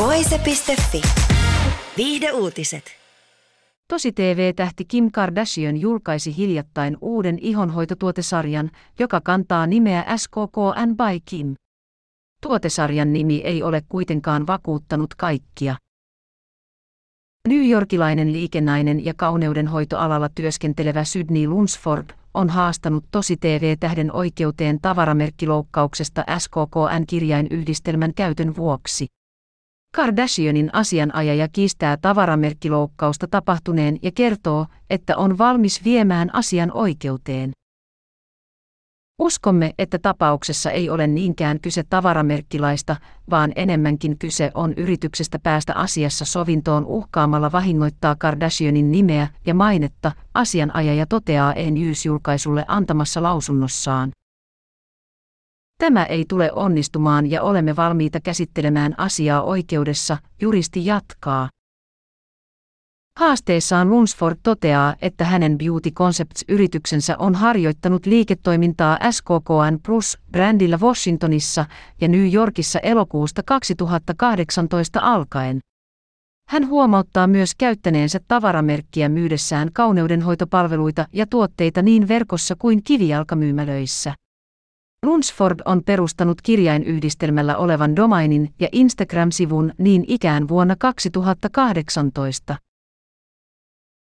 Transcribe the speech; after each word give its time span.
Voise.fi. 0.00 1.02
Viihde 1.96 2.32
uutiset. 2.32 2.84
Tosi 3.88 4.12
TV-tähti 4.12 4.84
Kim 4.84 5.10
Kardashian 5.12 5.76
julkaisi 5.76 6.36
hiljattain 6.36 6.96
uuden 7.00 7.38
ihonhoitotuotesarjan, 7.40 8.70
joka 8.98 9.20
kantaa 9.20 9.66
nimeä 9.66 10.04
SKKN 10.16 10.96
by 10.96 11.20
Kim. 11.24 11.54
Tuotesarjan 12.42 13.12
nimi 13.12 13.36
ei 13.36 13.62
ole 13.62 13.82
kuitenkaan 13.88 14.46
vakuuttanut 14.46 15.14
kaikkia. 15.14 15.76
New 17.48 17.70
Yorkilainen 17.70 18.32
liikennainen 18.32 19.04
ja 19.04 19.14
kauneudenhoitoalalla 19.16 20.28
työskentelevä 20.28 21.04
Sydney 21.04 21.46
Lunsford 21.46 22.10
on 22.34 22.50
haastanut 22.50 23.04
tosi 23.10 23.36
TV-tähden 23.36 24.12
oikeuteen 24.12 24.80
tavaramerkkiloukkauksesta 24.82 26.24
SKKN-kirjainyhdistelmän 26.38 28.14
käytön 28.14 28.56
vuoksi. 28.56 29.06
Kardashianin 29.94 30.70
asianajaja 30.72 31.48
kiistää 31.52 31.96
tavaramerkkiloukkausta 31.96 33.26
tapahtuneen 33.30 33.98
ja 34.02 34.10
kertoo, 34.14 34.66
että 34.90 35.16
on 35.16 35.38
valmis 35.38 35.84
viemään 35.84 36.34
asian 36.34 36.70
oikeuteen. 36.74 37.52
Uskomme, 39.18 39.74
että 39.78 39.98
tapauksessa 39.98 40.70
ei 40.70 40.90
ole 40.90 41.06
niinkään 41.06 41.60
kyse 41.60 41.82
tavaramerkkilaista, 41.90 42.96
vaan 43.30 43.52
enemmänkin 43.56 44.18
kyse 44.18 44.50
on 44.54 44.74
yrityksestä 44.76 45.38
päästä 45.38 45.74
asiassa 45.74 46.24
sovintoon 46.24 46.86
uhkaamalla 46.86 47.52
vahingoittaa 47.52 48.16
Kardashianin 48.16 48.90
nimeä 48.90 49.28
ja 49.46 49.54
mainetta, 49.54 50.12
asianajaja 50.34 51.06
toteaa 51.06 51.52
En 51.52 51.74
julkaisulle 52.04 52.64
antamassa 52.68 53.22
lausunnossaan. 53.22 54.10
Tämä 55.80 56.04
ei 56.04 56.24
tule 56.28 56.52
onnistumaan 56.52 57.30
ja 57.30 57.42
olemme 57.42 57.76
valmiita 57.76 58.20
käsittelemään 58.20 58.94
asiaa 58.98 59.42
oikeudessa, 59.42 60.16
juristi 60.40 60.86
jatkaa. 60.86 61.48
Haasteessaan 63.18 63.90
Lunsford 63.90 64.36
toteaa, 64.42 64.94
että 65.02 65.24
hänen 65.24 65.58
Beauty 65.58 65.90
Concepts-yrityksensä 65.90 67.16
on 67.18 67.34
harjoittanut 67.34 68.06
liiketoimintaa 68.06 68.98
SKKN 69.10 69.78
Plus-brändillä 69.86 70.78
Washingtonissa 70.80 71.64
ja 72.00 72.08
New 72.08 72.34
Yorkissa 72.34 72.78
elokuusta 72.78 73.42
2018 73.46 75.00
alkaen. 75.02 75.60
Hän 76.48 76.68
huomauttaa 76.68 77.26
myös 77.26 77.54
käyttäneensä 77.58 78.20
tavaramerkkiä 78.28 79.08
myydessään 79.08 79.70
kauneudenhoitopalveluita 79.72 81.06
ja 81.12 81.26
tuotteita 81.26 81.82
niin 81.82 82.08
verkossa 82.08 82.54
kuin 82.58 82.82
kivijalkamyymälöissä. 82.82 84.14
Lunsford 85.06 85.60
on 85.64 85.82
perustanut 85.84 86.42
kirjainyhdistelmällä 86.42 87.56
olevan 87.56 87.96
domainin 87.96 88.54
ja 88.60 88.68
Instagram-sivun 88.72 89.72
niin 89.78 90.04
ikään 90.08 90.48
vuonna 90.48 90.76
2018. 90.78 92.56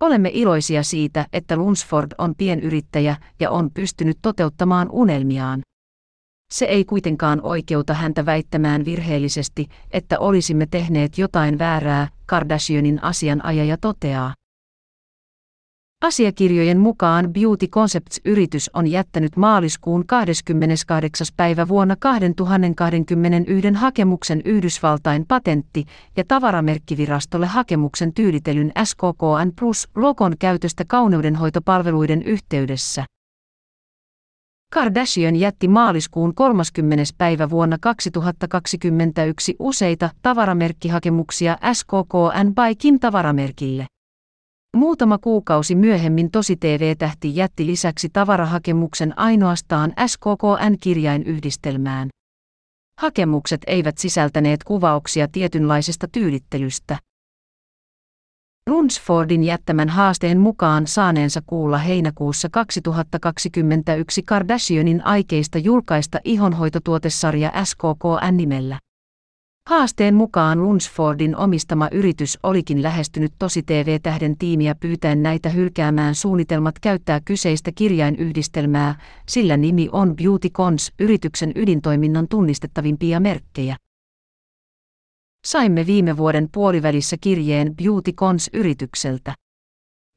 Olemme 0.00 0.30
iloisia 0.32 0.82
siitä, 0.82 1.26
että 1.32 1.56
Lunsford 1.56 2.12
on 2.18 2.34
pienyrittäjä 2.38 3.16
ja 3.40 3.50
on 3.50 3.70
pystynyt 3.74 4.18
toteuttamaan 4.22 4.88
unelmiaan. 4.90 5.62
Se 6.52 6.64
ei 6.64 6.84
kuitenkaan 6.84 7.40
oikeuta 7.42 7.94
häntä 7.94 8.26
väittämään 8.26 8.84
virheellisesti, 8.84 9.68
että 9.90 10.18
olisimme 10.18 10.66
tehneet 10.70 11.18
jotain 11.18 11.58
väärää, 11.58 12.08
Kardashianin 12.26 13.02
asianajaja 13.02 13.76
toteaa. 13.80 14.34
Asiakirjojen 16.04 16.78
mukaan 16.78 17.32
Beauty 17.32 17.66
Concepts-yritys 17.66 18.70
on 18.74 18.86
jättänyt 18.86 19.36
maaliskuun 19.36 20.06
28. 20.06 21.26
päivä 21.36 21.68
vuonna 21.68 21.96
2021 21.96 23.74
hakemuksen 23.74 24.42
Yhdysvaltain 24.44 25.24
patentti- 25.28 25.84
ja 26.16 26.24
tavaramerkkivirastolle 26.28 27.46
hakemuksen 27.46 28.14
tyylitelyn 28.14 28.72
SKKN 28.84 29.52
Plus-logon 29.60 30.32
käytöstä 30.38 30.84
kauneudenhoitopalveluiden 30.86 32.22
yhteydessä. 32.22 33.04
Kardashian 34.72 35.36
jätti 35.36 35.68
maaliskuun 35.68 36.34
30. 36.34 37.02
päivä 37.18 37.50
vuonna 37.50 37.76
2021 37.80 39.56
useita 39.58 40.10
tavaramerkkihakemuksia 40.22 41.58
SKKN 41.72 42.54
by 42.54 42.74
Kim 42.78 43.00
tavaramerkille. 43.00 43.86
Muutama 44.74 45.18
kuukausi 45.18 45.74
myöhemmin 45.74 46.30
Tosi 46.30 46.56
TV-tähti 46.56 47.36
jätti 47.36 47.66
lisäksi 47.66 48.08
tavarahakemuksen 48.12 49.18
ainoastaan 49.18 49.92
SKKN-kirjainyhdistelmään. 50.06 52.08
Hakemukset 53.00 53.60
eivät 53.66 53.98
sisältäneet 53.98 54.64
kuvauksia 54.64 55.28
tietynlaisesta 55.28 56.08
tyylittelystä. 56.12 56.98
Lunsfordin 58.70 59.44
jättämän 59.44 59.88
haasteen 59.88 60.40
mukaan 60.40 60.86
saaneensa 60.86 61.40
kuulla 61.46 61.78
heinäkuussa 61.78 62.48
2021 62.52 64.22
Kardashianin 64.22 65.04
aikeista 65.04 65.58
julkaista 65.58 66.18
ihonhoitotuotesarja 66.24 67.52
SKKN 67.64 68.36
nimellä. 68.36 68.78
Haasteen 69.68 70.14
mukaan 70.14 70.62
Lunsfordin 70.62 71.36
omistama 71.36 71.88
yritys 71.92 72.38
olikin 72.42 72.82
lähestynyt 72.82 73.32
tosi 73.38 73.62
TV-tähden 73.62 74.38
tiimiä 74.38 74.74
pyytäen 74.74 75.22
näitä 75.22 75.48
hylkäämään 75.48 76.14
suunnitelmat 76.14 76.78
käyttää 76.78 77.20
kyseistä 77.24 77.72
kirjainyhdistelmää, 77.74 78.98
sillä 79.28 79.56
nimi 79.56 79.88
on 79.92 80.16
Beauty 80.16 80.48
Cons, 80.48 80.92
yrityksen 81.00 81.52
ydintoiminnan 81.56 82.28
tunnistettavimpia 82.28 83.20
merkkejä. 83.20 83.76
Saimme 85.46 85.86
viime 85.86 86.16
vuoden 86.16 86.48
puolivälissä 86.52 87.16
kirjeen 87.20 87.76
Beauty 87.76 88.12
Cons-yritykseltä. 88.12 89.34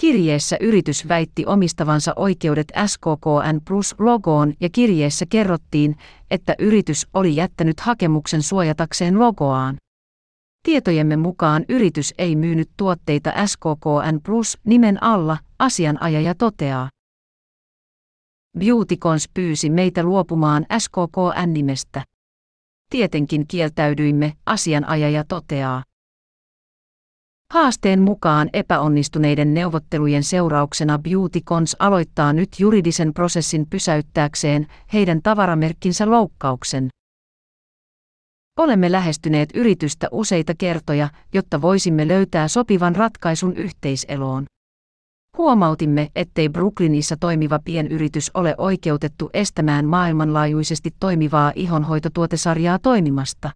Kirjeessä 0.00 0.56
yritys 0.60 1.08
väitti 1.08 1.46
omistavansa 1.46 2.12
oikeudet 2.16 2.72
SKKN 2.86 3.60
Plus-logoon 3.68 4.54
ja 4.60 4.68
kirjeessä 4.72 5.26
kerrottiin, 5.28 5.96
että 6.30 6.54
yritys 6.58 7.06
oli 7.14 7.36
jättänyt 7.36 7.80
hakemuksen 7.80 8.42
suojatakseen 8.42 9.18
logoaan. 9.18 9.76
Tietojemme 10.62 11.16
mukaan 11.16 11.64
yritys 11.68 12.14
ei 12.18 12.36
myynyt 12.36 12.70
tuotteita 12.76 13.32
SKKN 13.46 14.20
Plus 14.24 14.58
nimen 14.64 15.02
alla, 15.02 15.38
asianajaja 15.58 16.34
toteaa. 16.34 16.88
Beautycons 18.58 19.28
pyysi 19.34 19.70
meitä 19.70 20.02
luopumaan 20.02 20.66
SKKN 20.78 21.52
nimestä. 21.52 22.04
Tietenkin 22.90 23.46
kieltäydyimme, 23.46 24.32
asianajaja 24.46 25.24
toteaa. 25.28 25.82
Haasteen 27.52 28.00
mukaan 28.00 28.50
epäonnistuneiden 28.52 29.54
neuvottelujen 29.54 30.22
seurauksena 30.22 30.98
Beautycons 30.98 31.76
aloittaa 31.78 32.32
nyt 32.32 32.48
juridisen 32.58 33.14
prosessin 33.14 33.66
pysäyttääkseen 33.70 34.66
heidän 34.92 35.22
tavaramerkkinsä 35.22 36.10
loukkauksen. 36.10 36.88
Olemme 38.58 38.92
lähestyneet 38.92 39.48
yritystä 39.54 40.08
useita 40.10 40.54
kertoja, 40.58 41.08
jotta 41.34 41.62
voisimme 41.62 42.08
löytää 42.08 42.48
sopivan 42.48 42.96
ratkaisun 42.96 43.56
yhteiseloon. 43.56 44.44
Huomautimme, 45.38 46.10
ettei 46.14 46.48
Brooklynissa 46.48 47.16
toimiva 47.20 47.58
pienyritys 47.64 48.30
ole 48.34 48.54
oikeutettu 48.58 49.30
estämään 49.34 49.84
maailmanlaajuisesti 49.84 50.90
toimivaa 51.00 51.52
ihonhoitotuotesarjaa 51.56 52.78
toimimasta. 52.78 53.50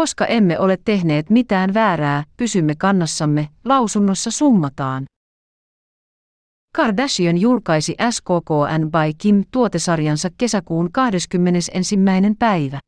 Koska 0.00 0.26
emme 0.26 0.58
ole 0.58 0.78
tehneet 0.84 1.30
mitään 1.30 1.74
väärää, 1.74 2.24
pysymme 2.36 2.74
kannassamme, 2.74 3.48
lausunnossa 3.64 4.30
summataan. 4.30 5.04
Kardashian 6.76 7.38
julkaisi 7.38 7.96
SKKN 8.10 8.90
by 8.90 9.14
Kim 9.18 9.44
tuotesarjansa 9.50 10.28
kesäkuun 10.38 10.92
21. 10.92 11.96
päivä. 12.38 12.80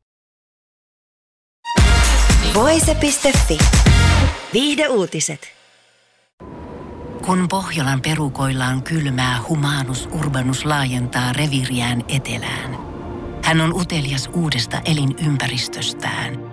Voise.fi. 2.53 3.57
Viihde 4.53 4.87
uutiset. 4.87 5.47
Kun 7.25 7.47
Pohjolan 7.49 8.01
perukoillaan 8.01 8.83
kylmää, 8.83 9.39
humanus 9.49 10.09
urbanus 10.19 10.65
laajentaa 10.65 11.33
reviriään 11.33 12.03
etelään. 12.07 12.77
Hän 13.43 13.61
on 13.61 13.73
utelias 13.73 14.29
uudesta 14.33 14.81
elinympäristöstään– 14.85 16.39